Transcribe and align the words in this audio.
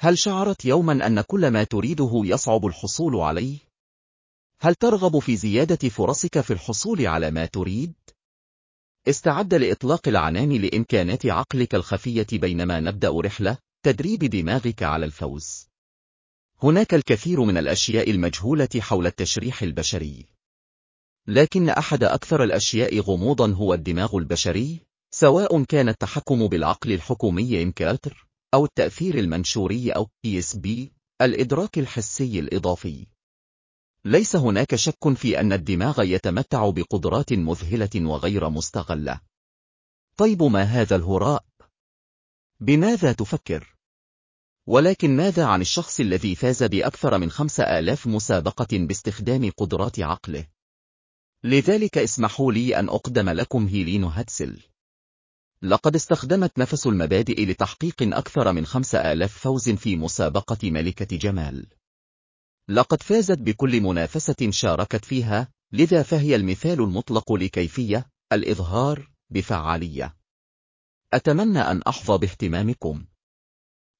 هل 0.00 0.18
شعرت 0.18 0.64
يوما 0.64 1.06
أن 1.06 1.20
كل 1.20 1.50
ما 1.50 1.64
تريده 1.64 2.10
يصعب 2.14 2.66
الحصول 2.66 3.16
عليه؟ 3.16 3.58
هل 4.60 4.74
ترغب 4.74 5.18
في 5.18 5.36
زيادة 5.36 5.88
فرصك 5.88 6.40
في 6.40 6.52
الحصول 6.52 7.06
على 7.06 7.30
ما 7.30 7.46
تريد؟ 7.46 7.94
استعد 9.08 9.54
لإطلاق 9.54 10.08
العنان 10.08 10.52
لإمكانات 10.52 11.26
عقلك 11.26 11.74
الخفية 11.74 12.26
بينما 12.32 12.80
نبدأ 12.80 13.10
رحلة 13.20 13.58
تدريب 13.82 14.24
دماغك 14.24 14.82
على 14.82 15.06
الفوز. 15.06 15.68
هناك 16.62 16.94
الكثير 16.94 17.40
من 17.44 17.58
الأشياء 17.58 18.10
المجهولة 18.10 18.68
حول 18.78 19.06
التشريح 19.06 19.62
البشري. 19.62 20.26
لكن 21.26 21.68
أحد 21.68 22.04
أكثر 22.04 22.44
الأشياء 22.44 23.00
غموضا 23.00 23.52
هو 23.52 23.74
الدماغ 23.74 24.16
البشري، 24.16 24.80
سواء 25.10 25.62
كان 25.64 25.88
التحكم 25.88 26.46
بالعقل 26.46 26.92
الحكومي 26.92 27.62
إمكاتر، 27.62 28.27
أو 28.54 28.64
التأثير 28.64 29.18
المنشوري 29.18 29.90
أو 29.90 30.08
PSB، 30.26 30.68
الإدراك 31.22 31.78
الحسي 31.78 32.38
الإضافي. 32.38 33.06
ليس 34.04 34.36
هناك 34.36 34.74
شك 34.74 35.12
في 35.14 35.40
أن 35.40 35.52
الدماغ 35.52 36.02
يتمتع 36.02 36.70
بقدرات 36.70 37.32
مذهلة 37.32 37.90
وغير 37.96 38.48
مستغلة. 38.48 39.20
طيب 40.16 40.42
ما 40.42 40.62
هذا 40.62 40.96
الهراء؟ 40.96 41.44
بماذا 42.60 43.12
تفكر؟ 43.12 43.76
ولكن 44.66 45.16
ماذا 45.16 45.46
عن 45.46 45.60
الشخص 45.60 46.00
الذي 46.00 46.34
فاز 46.34 46.62
بأكثر 46.62 47.18
من 47.18 47.30
خمس 47.30 47.60
آلاف 47.60 48.06
مسابقة 48.06 48.68
باستخدام 48.72 49.50
قدرات 49.50 50.00
عقله؟ 50.00 50.46
لذلك 51.44 51.98
اسمحوا 51.98 52.52
لي 52.52 52.78
أن 52.78 52.88
أقدم 52.88 53.28
لكم 53.28 53.66
هيلين 53.66 54.04
هاتسل. 54.04 54.62
لقد 55.62 55.94
استخدمت 55.94 56.58
نفس 56.58 56.86
المبادئ 56.86 57.46
لتحقيق 57.46 57.94
أكثر 58.02 58.52
من 58.52 58.66
خمس 58.66 58.94
آلاف 58.94 59.38
فوز 59.38 59.70
في 59.70 59.96
مسابقة 59.96 60.70
ملكة 60.70 61.16
جمال. 61.16 61.66
لقد 62.68 63.02
فازت 63.02 63.38
بكل 63.38 63.80
منافسة 63.80 64.50
شاركت 64.50 65.04
فيها، 65.04 65.48
لذا 65.72 66.02
فهي 66.02 66.36
المثال 66.36 66.80
المطلق 66.80 67.32
لكيفية 67.32 68.10
الإظهار 68.32 69.10
بفعالية. 69.30 70.16
أتمنى 71.12 71.58
أن 71.58 71.82
أحظى 71.82 72.18
باهتمامكم. 72.18 73.06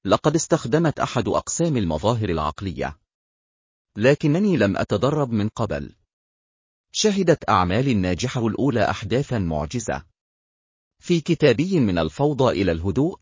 لقد 0.05 0.34
استخدمت 0.34 1.00
أحد 1.00 1.28
أقسام 1.28 1.77
المظاهر 1.77 2.28
العقلية. 2.28 2.98
لكنني 3.97 4.56
لم 4.56 4.77
أتدرب 4.77 5.31
من 5.31 5.48
قبل. 5.48 5.97
شهدت 6.93 7.48
أعمالي 7.48 7.93
الناجحة 7.93 8.47
الأولى 8.47 8.91
أحداثا 8.91 9.39
معجزة. 9.39 10.08
في 11.09 11.20
كتابي 11.20 11.81
من 11.81 11.98
الفوضى 11.98 12.62
إلى 12.62 12.73
الهدوء، 12.73 13.19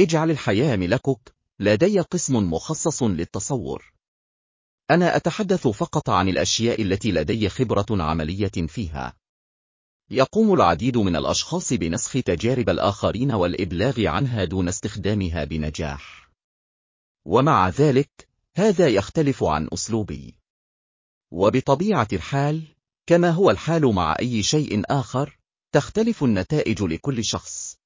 اجعل 0.00 0.30
الحياة 0.30 0.76
ملكك، 0.76 1.34
لدي 1.60 2.00
قسم 2.00 2.36
مخصص 2.52 3.02
للتصور. 3.02 3.92
أنا 4.90 5.16
أتحدث 5.16 5.68
فقط 5.68 6.10
عن 6.10 6.28
الأشياء 6.28 6.82
التي 6.82 7.12
لدي 7.12 7.48
خبرة 7.48 7.86
عملية 7.90 8.66
فيها. 8.66 9.16
يقوم 10.10 10.54
العديد 10.54 10.96
من 10.96 11.16
الأشخاص 11.16 11.72
بنسخ 11.72 12.12
تجارب 12.12 12.68
الآخرين 12.70 13.32
والإبلاغ 13.32 14.06
عنها 14.06 14.44
دون 14.44 14.68
استخدامها 14.68 15.44
بنجاح. 15.44 16.30
ومع 17.24 17.68
ذلك، 17.68 18.28
هذا 18.54 18.88
يختلف 18.88 19.44
عن 19.44 19.68
أسلوبي. 19.72 20.34
وبطبيعة 21.30 22.08
الحال، 22.12 22.62
كما 23.06 23.30
هو 23.30 23.50
الحال 23.50 23.94
مع 23.94 24.16
أي 24.20 24.42
شيء 24.42 24.82
آخر، 24.86 25.39
تختلف 25.72 26.24
النتائج 26.24 26.82
لكل 26.82 27.24
شخص. 27.24 27.76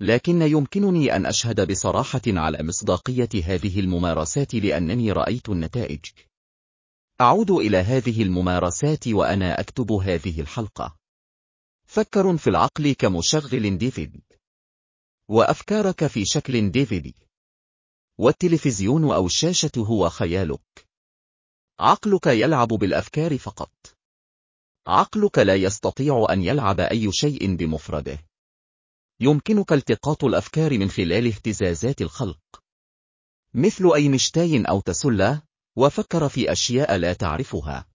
لكن 0.00 0.42
يمكنني 0.42 1.16
أن 1.16 1.26
أشهد 1.26 1.70
بصراحة 1.70 2.22
على 2.26 2.62
مصداقية 2.62 3.28
هذه 3.44 3.80
الممارسات 3.80 4.54
لأنني 4.54 5.12
رأيت 5.12 5.48
النتائج. 5.48 6.04
أعود 7.20 7.50
إلى 7.50 7.76
هذه 7.76 8.22
الممارسات 8.22 9.08
وأنا 9.08 9.60
أكتب 9.60 9.92
هذه 9.92 10.40
الحلقة. 10.40 10.96
فكر 11.84 12.36
في 12.36 12.50
العقل 12.50 12.92
كمشغل 12.92 13.78
ديفيد. 13.78 14.20
وأفكارك 15.28 16.06
في 16.06 16.24
شكل 16.24 16.70
ديفيدي. 16.70 17.14
والتلفزيون 18.18 19.04
أو 19.04 19.26
الشاشة 19.26 19.72
هو 19.76 20.08
خيالك. 20.08 20.86
عقلك 21.80 22.26
يلعب 22.26 22.68
بالأفكار 22.68 23.38
فقط. 23.38 23.72
عقلك 24.86 25.38
لا 25.38 25.54
يستطيع 25.54 26.26
أن 26.30 26.42
يلعب 26.42 26.80
أي 26.80 27.12
شيء 27.12 27.56
بمفرده. 27.56 28.18
يمكنك 29.20 29.72
التقاط 29.72 30.24
الأفكار 30.24 30.78
من 30.78 30.90
خلال 30.90 31.26
اهتزازات 31.26 32.02
الخلق. 32.02 32.40
مثل 33.54 33.92
أينشتاين 33.94 34.66
أو 34.66 34.80
تسلا، 34.80 35.40
وفكر 35.76 36.28
في 36.28 36.52
أشياء 36.52 36.96
لا 36.96 37.12
تعرفها. 37.12 37.86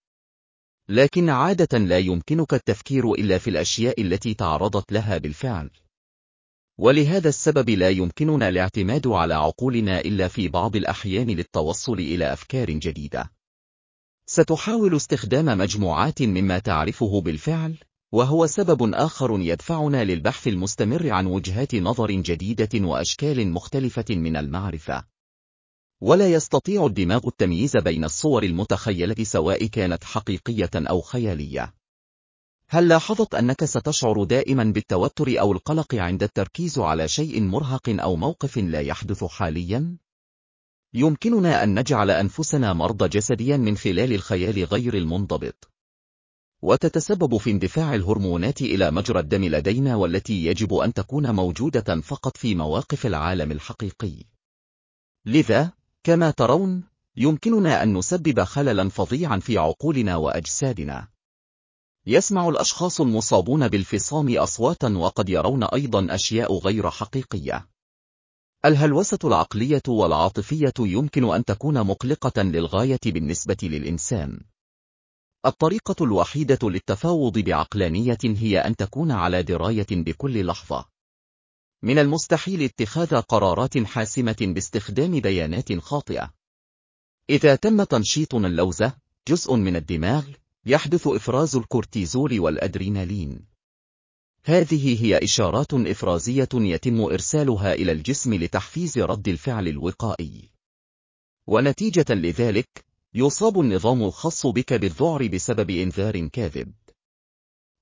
لكن 0.89 1.29
عادة 1.29 1.77
لا 1.77 1.97
يمكنك 1.97 2.53
التفكير 2.53 3.13
إلا 3.13 3.37
في 3.37 3.49
الأشياء 3.49 4.01
التي 4.01 4.33
تعرضت 4.33 4.91
لها 4.91 5.17
بالفعل. 5.17 5.69
ولهذا 6.77 7.29
السبب 7.29 7.69
لا 7.69 7.89
يمكننا 7.89 8.49
الاعتماد 8.49 9.07
على 9.07 9.33
عقولنا 9.33 9.99
إلا 9.99 10.27
في 10.27 10.47
بعض 10.47 10.75
الأحيان 10.75 11.27
للتوصل 11.27 11.93
إلى 11.93 12.33
أفكار 12.33 12.71
جديدة. 12.71 13.36
ستحاول 14.29 14.95
استخدام 14.95 15.45
مجموعات 15.45 16.21
مما 16.21 16.59
تعرفه 16.59 17.21
بالفعل، 17.21 17.77
وهو 18.11 18.47
سبب 18.47 18.93
آخر 18.93 19.39
يدفعنا 19.39 20.03
للبحث 20.03 20.47
المستمر 20.47 21.09
عن 21.09 21.25
وجهات 21.25 21.75
نظر 21.75 22.11
جديدة 22.11 22.87
وأشكال 22.87 23.51
مختلفة 23.51 24.05
من 24.09 24.37
المعرفة. 24.37 25.03
ولا 26.01 26.33
يستطيع 26.33 26.85
الدماغ 26.85 27.27
التمييز 27.27 27.77
بين 27.77 28.03
الصور 28.03 28.43
المتخيلة 28.43 29.23
سواء 29.23 29.65
كانت 29.65 30.03
حقيقية 30.03 30.71
أو 30.75 31.01
خيالية. 31.01 31.73
هل 32.69 32.87
لاحظت 32.87 33.35
أنك 33.35 33.65
ستشعر 33.65 34.23
دائما 34.23 34.63
بالتوتر 34.63 35.39
أو 35.39 35.51
القلق 35.51 35.95
عند 35.95 36.23
التركيز 36.23 36.79
على 36.79 37.07
شيء 37.07 37.41
مرهق 37.41 37.89
أو 37.89 38.15
موقف 38.15 38.57
لا 38.57 38.81
يحدث 38.81 39.23
حاليا؟ 39.23 39.97
يمكننا 40.97 41.63
أن 41.63 41.79
نجعل 41.79 42.11
أنفسنا 42.11 42.73
مرضى 42.73 43.07
جسديا 43.07 43.57
من 43.57 43.77
خلال 43.77 44.13
الخيال 44.13 44.63
غير 44.63 44.93
المنضبط. 44.93 45.71
وتتسبب 46.61 47.37
في 47.37 47.51
اندفاع 47.51 47.95
الهرمونات 47.95 48.61
إلى 48.61 48.91
مجرى 48.91 49.19
الدم 49.19 49.45
لدينا 49.45 49.95
والتي 49.95 50.45
يجب 50.45 50.73
أن 50.73 50.93
تكون 50.93 51.31
موجودة 51.31 52.01
فقط 52.01 52.37
في 52.37 52.55
مواقف 52.55 53.05
العالم 53.05 53.51
الحقيقي. 53.51 54.23
لذا، 55.25 55.71
كما 56.03 56.31
ترون، 56.31 56.83
يمكننا 57.17 57.83
أن 57.83 57.97
نسبب 57.97 58.43
خللا 58.43 58.89
فظيعا 58.89 59.39
في 59.39 59.57
عقولنا 59.57 60.15
وأجسادنا. 60.15 61.07
يسمع 62.07 62.49
الأشخاص 62.49 63.01
المصابون 63.01 63.67
بالفصام 63.67 64.37
أصواتا 64.37 64.97
وقد 64.97 65.29
يرون 65.29 65.63
أيضا 65.63 66.15
أشياء 66.15 66.57
غير 66.57 66.89
حقيقية. 66.89 67.76
الهلوسة 68.65 69.19
العقلية 69.23 69.81
والعاطفية 69.87 70.73
يمكن 70.79 71.33
أن 71.33 71.45
تكون 71.45 71.83
مقلقة 71.83 72.41
للغاية 72.41 72.99
بالنسبة 73.05 73.57
للإنسان. 73.63 74.41
الطريقة 75.45 76.03
الوحيدة 76.03 76.59
للتفاوض 76.63 77.39
بعقلانية 77.39 78.17
هي 78.23 78.59
أن 78.59 78.75
تكون 78.75 79.11
على 79.11 79.43
دراية 79.43 79.87
بكل 79.91 80.45
لحظة. 80.45 80.85
من 81.83 81.99
المستحيل 81.99 82.63
اتخاذ 82.63 83.15
قرارات 83.15 83.77
حاسمة 83.77 84.37
باستخدام 84.41 85.19
بيانات 85.19 85.79
خاطئة. 85.79 86.33
إذا 87.29 87.55
تم 87.55 87.83
تنشيط 87.83 88.35
اللوزة، 88.35 88.93
جزء 89.27 89.55
من 89.55 89.75
الدماغ، 89.75 90.25
يحدث 90.65 91.07
إفراز 91.07 91.55
الكورتيزول 91.55 92.39
والأدرينالين. 92.39 93.56
هذه 94.47 95.03
هي 95.03 95.17
إشارات 95.17 95.73
إفرازية 95.73 96.49
يتم 96.53 97.01
إرسالها 97.01 97.73
إلى 97.73 97.91
الجسم 97.91 98.33
لتحفيز 98.33 98.97
رد 98.97 99.27
الفعل 99.27 99.67
الوقائي. 99.67 100.49
ونتيجة 101.47 102.05
لذلك، 102.09 102.85
يصاب 103.13 103.59
النظام 103.59 104.03
الخاص 104.03 104.45
بك 104.47 104.73
بالذعر 104.73 105.27
بسبب 105.27 105.69
إنذار 105.69 106.27
كاذب. 106.27 106.73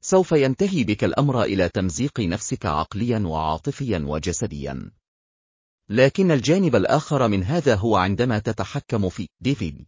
سوف 0.02 0.32
ينتهي 0.32 0.84
بك 0.84 1.04
الأمر 1.04 1.44
إلى 1.44 1.70
تمزيق 1.70 2.20
نفسك 2.20 2.66
عقليا 2.66 3.20
وعاطفيا 3.20 4.00
وجسديا. 4.08 4.92
لكن 5.90 6.32
الجانب 6.32 6.76
الآخر 6.76 7.28
من 7.28 7.44
هذا 7.44 7.76
هو 7.76 7.96
عندما 7.96 8.40
تتحكم 8.40 9.10
في 9.10 9.28
ديفيد. 9.42 9.86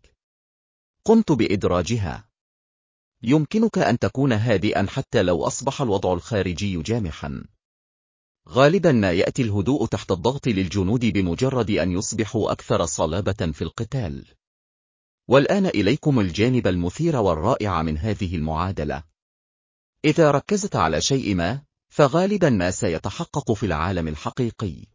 قمت 1.06 1.32
بإدراجها. 1.32 2.27
يمكنك 3.28 3.78
أن 3.78 4.00
تكون 4.00 4.34
هادئا 4.34 4.86
حتى 4.90 5.24
لو 5.24 5.48
أصبح 5.48 5.82
الوضع 5.82 6.14
الخارجي 6.14 6.82
جامحا. 6.82 7.44
غالبا 8.50 8.92
ما 8.92 9.12
يأتي 9.12 9.42
الهدوء 9.42 9.86
تحت 9.86 10.12
الضغط 10.12 10.48
للجنود 10.48 11.06
بمجرد 11.06 11.72
أن 11.72 11.92
يصبحوا 11.92 12.52
أكثر 12.52 12.86
صلابة 12.86 13.52
في 13.52 13.62
القتال. 13.62 14.26
والآن 15.28 15.66
إليكم 15.66 16.20
الجانب 16.20 16.68
المثير 16.68 17.16
والرائع 17.16 17.82
من 17.82 17.98
هذه 17.98 18.36
المعادلة. 18.36 19.04
إذا 20.06 20.32
ركزت 20.32 20.76
على 20.76 21.02
شيء 21.02 21.36
ما، 21.36 21.62
فغالبا 21.90 22.50
ما 22.50 22.72
سيتحقق 22.72 23.52
في 23.52 23.66
العالم 23.66 24.08
الحقيقي. 24.08 24.86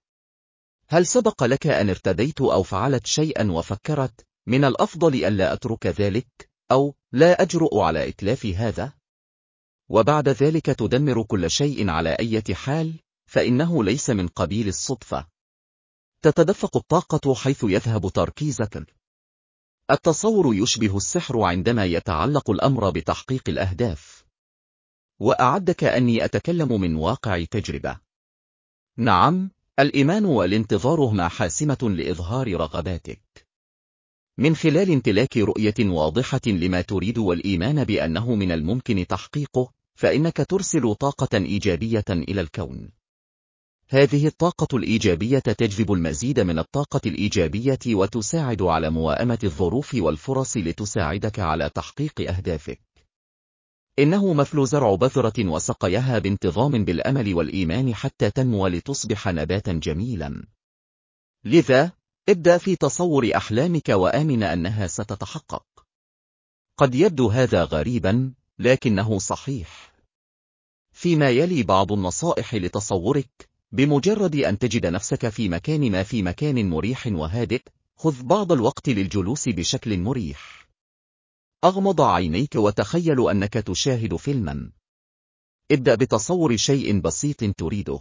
هل 0.88 1.06
سبق 1.06 1.44
لك 1.44 1.66
أن 1.66 1.88
ارتديت 1.88 2.40
أو 2.40 2.62
فعلت 2.62 3.06
شيئا 3.06 3.50
وفكرت 3.52 4.26
من 4.46 4.64
الأفضل 4.64 5.24
ألا 5.24 5.52
أترك 5.52 5.86
ذلك 5.86 6.51
أو 6.70 6.94
لا 7.12 7.42
أجرؤ 7.42 7.78
على 7.78 8.08
إتلاف 8.08 8.46
هذا؟ 8.46 8.92
وبعد 9.88 10.28
ذلك 10.28 10.66
تدمر 10.66 11.22
كل 11.22 11.50
شيء 11.50 11.90
على 11.90 12.16
أي 12.20 12.54
حال 12.54 12.94
فإنه 13.26 13.84
ليس 13.84 14.10
من 14.10 14.28
قبيل 14.28 14.68
الصدفة. 14.68 15.26
تتدفق 16.22 16.76
الطاقة 16.76 17.34
حيث 17.34 17.64
يذهب 17.68 18.08
تركيزك 18.08 18.86
التصور 19.90 20.54
يشبه 20.54 20.96
السحر 20.96 21.40
عندما 21.40 21.84
يتعلق 21.84 22.50
الأمر 22.50 22.90
بتحقيق 22.90 23.48
الأهداف. 23.48 24.24
وأعدك 25.20 25.84
أني 25.84 26.24
أتكلم 26.24 26.80
من 26.80 26.94
واقع 26.94 27.44
تجربة. 27.44 28.00
نعم 28.96 29.50
الإيمان 29.78 30.24
والانتظار 30.24 31.00
هما 31.00 31.28
حاسمة 31.28 31.78
لإظهار 31.82 32.54
رغباتك. 32.56 33.22
من 34.42 34.56
خلال 34.56 34.92
امتلاك 34.92 35.36
رؤية 35.36 35.74
واضحة 35.80 36.40
لما 36.46 36.80
تريد 36.80 37.18
والإيمان 37.18 37.84
بأنه 37.84 38.34
من 38.34 38.52
الممكن 38.52 39.06
تحقيقه 39.06 39.72
فإنك 39.94 40.36
ترسل 40.36 40.94
طاقة 40.94 41.38
إيجابية 41.38 42.04
إلى 42.10 42.40
الكون 42.40 42.90
هذه 43.88 44.26
الطاقة 44.26 44.76
الإيجابية 44.76 45.38
تجذب 45.38 45.92
المزيد 45.92 46.40
من 46.40 46.58
الطاقة 46.58 47.00
الإيجابية 47.06 47.78
وتساعد 47.86 48.62
على 48.62 48.90
موائمة 48.90 49.38
الظروف 49.44 49.94
والفرص 49.94 50.56
لتساعدك 50.56 51.38
على 51.38 51.70
تحقيق 51.74 52.20
أهدافك. 52.20 52.80
إنه 53.98 54.34
مثل 54.34 54.66
زرع 54.66 54.94
بذرة 54.94 55.48
وسقيها 55.48 56.18
بانتظام 56.18 56.84
بالأمل 56.84 57.34
والإيمان 57.34 57.94
حتى 57.94 58.30
تنمو 58.30 58.66
لتصبح 58.66 59.28
نباتا 59.28 59.72
جميلا. 59.72 60.46
لذا، 61.44 61.92
ابدأ 62.28 62.58
في 62.58 62.76
تصور 62.76 63.36
أحلامك 63.36 63.88
وآمن 63.88 64.42
أنها 64.42 64.86
ستتحقق. 64.86 65.64
قد 66.76 66.94
يبدو 66.94 67.28
هذا 67.28 67.64
غريبا، 67.64 68.34
لكنه 68.58 69.18
صحيح. 69.18 69.92
فيما 70.92 71.30
يلي 71.30 71.62
بعض 71.62 71.92
النصائح 71.92 72.54
لتصورك 72.54 73.48
بمجرد 73.72 74.36
أن 74.36 74.58
تجد 74.58 74.86
نفسك 74.86 75.28
في 75.28 75.48
مكان 75.48 75.92
ما 75.92 76.02
في 76.02 76.22
مكان 76.22 76.70
مريح 76.70 77.06
وهادئ 77.06 77.62
خذ 77.96 78.22
بعض 78.22 78.52
الوقت 78.52 78.88
للجلوس 78.88 79.48
بشكل 79.48 79.98
مريح 79.98 80.68
أغمض 81.64 82.00
عينيك 82.00 82.54
وتخيل 82.56 83.30
أنك 83.30 83.52
تشاهد 83.52 84.16
فيلما 84.16 84.70
ابدأ 85.70 85.94
بتصور 85.94 86.56
شيء 86.56 87.00
بسيط 87.00 87.44
تريده 87.44 87.98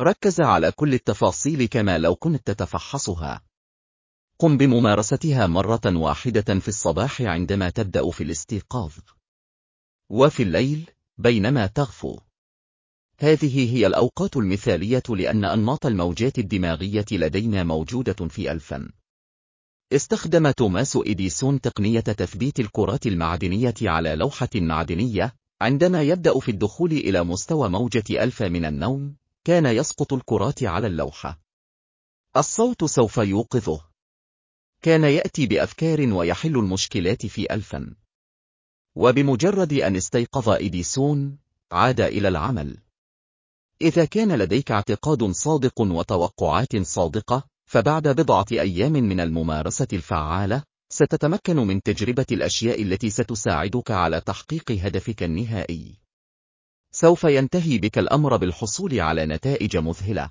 ركز 0.00 0.40
على 0.40 0.72
كل 0.72 0.94
التفاصيل 0.94 1.66
كما 1.66 1.98
لو 1.98 2.14
كنت 2.16 2.46
تتفحصها. 2.46 3.42
قم 4.38 4.56
بممارستها 4.56 5.46
مرة 5.46 5.80
واحدة 5.86 6.58
في 6.58 6.68
الصباح 6.68 7.22
عندما 7.22 7.70
تبدأ 7.70 8.10
في 8.10 8.24
الاستيقاظ. 8.24 8.92
وفي 10.10 10.42
الليل 10.42 10.90
بينما 11.18 11.66
تغفو. 11.66 12.18
هذه 13.18 13.76
هي 13.76 13.86
الأوقات 13.86 14.36
المثالية 14.36 15.02
لأن 15.08 15.44
أنماط 15.44 15.86
الموجات 15.86 16.38
الدماغية 16.38 17.06
لدينا 17.12 17.64
موجودة 17.64 18.28
في 18.28 18.52
ألفا. 18.52 18.90
استخدم 19.92 20.50
توماس 20.50 20.98
إديسون 21.06 21.60
تقنية 21.60 22.00
تثبيت 22.00 22.60
الكرات 22.60 23.06
المعدنية 23.06 23.74
على 23.82 24.14
لوحة 24.14 24.50
معدنية 24.54 25.34
عندما 25.60 26.02
يبدأ 26.02 26.38
في 26.38 26.50
الدخول 26.50 26.92
إلى 26.92 27.24
مستوى 27.24 27.68
موجة 27.68 28.24
ألفا 28.24 28.48
من 28.48 28.64
النوم. 28.64 29.16
كان 29.44 29.66
يسقط 29.66 30.12
الكرات 30.12 30.62
على 30.62 30.86
اللوحة. 30.86 31.40
الصوت 32.36 32.84
سوف 32.84 33.16
يوقظه. 33.16 33.88
كان 34.82 35.04
يأتي 35.04 35.46
بأفكار 35.46 36.12
ويحل 36.12 36.56
المشكلات 36.58 37.26
في 37.26 37.54
ألفا. 37.54 37.94
وبمجرد 38.94 39.72
أن 39.72 39.96
استيقظ 39.96 40.48
إديسون 40.48 41.38
عاد 41.72 42.00
إلى 42.00 42.28
العمل. 42.28 42.78
إذا 43.82 44.04
كان 44.04 44.38
لديك 44.38 44.70
اعتقاد 44.70 45.30
صادق 45.30 45.80
وتوقعات 45.80 46.76
صادقة 46.76 47.48
فبعد 47.66 48.08
بضعة 48.08 48.46
أيام 48.52 48.92
من 48.92 49.20
الممارسة 49.20 49.88
الفعالة 49.92 50.62
ستتمكن 50.92 51.56
من 51.56 51.82
تجربة 51.82 52.26
الأشياء 52.32 52.82
التي 52.82 53.10
ستساعدك 53.10 53.90
على 53.90 54.20
تحقيق 54.20 54.70
هدفك 54.70 55.22
النهائي. 55.22 56.07
سوف 57.00 57.24
ينتهي 57.24 57.78
بك 57.78 57.98
الأمر 57.98 58.36
بالحصول 58.36 59.00
على 59.00 59.26
نتائج 59.26 59.76
مذهلة 59.76 60.30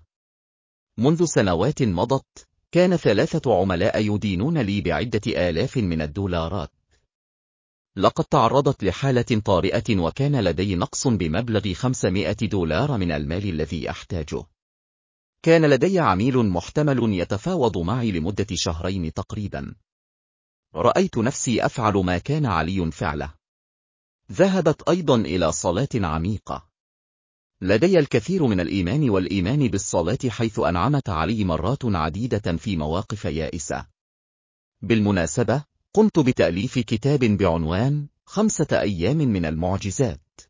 منذ 0.98 1.26
سنوات 1.26 1.84
مضت 1.84 2.48
كان 2.72 2.96
ثلاثة 2.96 3.60
عملاء 3.62 4.16
يدينون 4.16 4.58
لي 4.58 4.82
بعدة 4.82 5.50
آلاف 5.50 5.78
من 5.78 6.02
الدولارات 6.02 6.72
لقد 7.98 8.26
تعرضت 8.26 8.84
لحالة 8.84 9.42
طارئة 9.46 10.00
وكان 10.00 10.44
لدي 10.44 10.76
نقص 10.76 11.08
بمبلغ 11.08 11.74
500 11.74 12.34
دولار 12.34 12.98
من 12.98 13.12
المال 13.12 13.50
الذي 13.50 13.90
أحتاجه. 13.90 14.44
كان 15.44 15.66
لدي 15.70 16.00
عميل 16.00 16.38
محتمل 16.38 17.14
يتفاوض 17.14 17.78
معي 17.78 18.12
لمدة 18.12 18.48
شهرين 18.54 19.14
تقريبا. 19.14 19.76
رأيت 20.76 21.18
نفسي 21.18 21.66
أفعل 21.66 21.94
ما 21.94 22.18
كان 22.18 22.46
علي 22.46 22.92
فعله. 22.92 23.37
ذهبت 24.32 24.90
أيضا 24.90 25.16
إلى 25.16 25.52
صلاة 25.52 25.90
عميقة. 25.96 26.68
لدي 27.62 28.00
الكثير 28.00 28.48
من 28.48 28.60
الإيمان 28.60 29.10
والإيمان 29.10 29.68
بالصلاة 29.68 30.18
حيث 30.28 30.60
أنعمت 30.60 31.10
علي 31.10 31.44
مرات 31.44 31.86
عديدة 31.86 32.58
في 32.58 32.78
مواقف 32.78 33.26
يائسة. 33.26 33.88
بالمناسبة، 34.82 35.64
قمت 35.94 36.20
بتأليف 36.20 36.80
كتاب 36.80 37.20
بعنوان 37.20 38.08
خمسة 38.26 38.68
أيام 38.72 39.18
من 39.18 39.46
المعجزات 39.46 40.42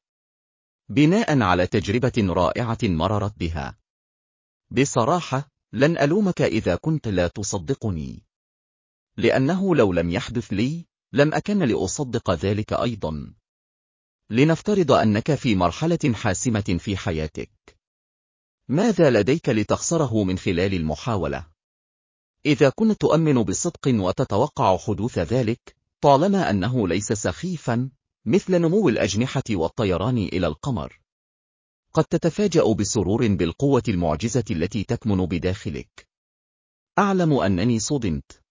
بناء 0.90 1.42
على 1.42 1.68
تجربة 1.68 2.14
رائعة 2.18 2.78
مررت 2.84 3.40
بها 3.40 3.78
بصراحة 4.72 5.52
لن 5.74 5.98
ألومك 5.98 6.42
إذا 6.42 6.76
كنت 6.76 7.08
لا 7.08 7.28
تصدقني 7.28 8.24
لأنه 9.18 9.76
لو 9.76 9.94
لم 9.94 10.10
يحدث 10.10 10.54
لي 10.54 10.86
لم 11.14 11.34
أكن 11.34 11.60
لأصدق 11.60 12.32
ذلك 12.32 12.74
أيضا 12.74 13.34
لنفترض 14.30 14.92
أنك 14.92 15.36
في 15.36 15.56
مرحلة 15.56 16.14
حاسمة 16.14 16.78
في 16.80 16.98
حياتك. 16.98 17.78
ماذا 18.68 19.10
لديك 19.10 19.50
لتخسره 19.50 20.24
من 20.24 20.38
خلال 20.38 20.74
المحاولة؟ 20.74 21.48
إذا 22.46 22.70
كنت 22.70 23.02
تؤمن 23.02 23.44
بصدق 23.44 23.88
وتتوقع 23.88 24.78
حدوث 24.78 25.20
ذلك 25.20 25.76
طالما 26.02 26.50
أنه 26.50 26.88
ليس 26.88 27.14
سخيفا 27.14 27.90
مثل 28.26 28.62
نمو 28.62 28.90
الأجنحة 28.90 29.44
والطيران 29.52 30.18
إلى 30.18 30.48
القمر. 30.48 31.00
قد 31.94 32.06
تتفاجأ 32.06 32.74
بسرور 32.74 33.28
بالقوة 33.28 33.84
المعجزة 33.88 34.46
التي 34.52 34.84
تكمن 34.84 35.26
بداخلك. 35.26 36.08
أعلم 37.00 37.34
أنني 37.34 37.80
صدمت. 37.80 38.42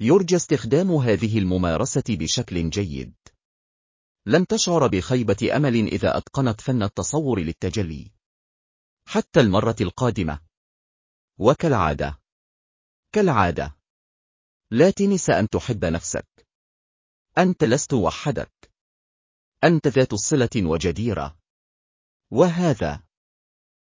يرجى 0.00 0.36
استخدام 0.36 0.92
هذه 0.92 1.38
الممارسة 1.38 2.04
بشكل 2.08 2.70
جيد. 2.70 3.14
لن 4.26 4.46
تشعر 4.46 4.86
بخيبة 4.86 5.56
أمل 5.56 5.74
إذا 5.74 6.16
أتقنت 6.16 6.60
فن 6.60 6.82
التصور 6.82 7.40
للتجلي. 7.40 8.10
حتى 9.06 9.40
المرة 9.40 9.76
القادمة. 9.80 10.40
وكالعادة. 11.38 12.20
كالعادة. 13.12 13.76
لا 14.70 14.90
تنس 14.90 15.30
أن 15.30 15.48
تحب 15.48 15.84
نفسك. 15.84 16.46
أنت 17.38 17.64
لست 17.64 17.92
وحدك. 17.92 18.72
أنت 19.64 19.88
ذات 19.88 20.14
صلة 20.14 20.50
وجديرة. 20.56 21.38
وهذا 22.30 23.02